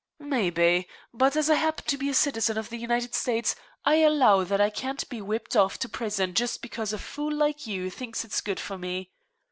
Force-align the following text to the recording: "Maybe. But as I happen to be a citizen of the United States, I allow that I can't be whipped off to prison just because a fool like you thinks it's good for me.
"Maybe. 0.17 0.87
But 1.13 1.35
as 1.35 1.47
I 1.47 1.53
happen 1.53 1.85
to 1.85 1.95
be 1.95 2.09
a 2.09 2.15
citizen 2.15 2.57
of 2.57 2.69
the 2.69 2.77
United 2.77 3.13
States, 3.13 3.53
I 3.85 3.97
allow 3.97 4.43
that 4.43 4.59
I 4.59 4.71
can't 4.71 5.07
be 5.09 5.21
whipped 5.21 5.55
off 5.55 5.77
to 5.77 5.87
prison 5.87 6.33
just 6.33 6.63
because 6.63 6.91
a 6.91 6.97
fool 6.97 7.31
like 7.31 7.67
you 7.67 7.91
thinks 7.91 8.25
it's 8.25 8.41
good 8.41 8.59
for 8.59 8.79
me. 8.79 9.11